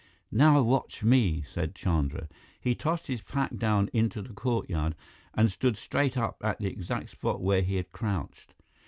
"Now 0.31 0.63
watch 0.63 1.03
me," 1.03 1.43
said 1.43 1.75
Chandra. 1.75 2.27
He 2.59 2.73
tossed 2.73 3.05
his 3.05 3.21
pack 3.21 3.55
down 3.57 3.87
into 3.93 4.23
the 4.23 4.33
courtyard 4.33 4.95
and 5.35 5.51
stood 5.51 5.77
straight 5.77 6.17
up 6.17 6.37
at 6.43 6.57
the 6.57 6.69
exact 6.71 7.11
spot 7.11 7.39
where 7.39 7.61
he 7.61 7.75
had 7.75 7.91
crouched. 7.91 8.55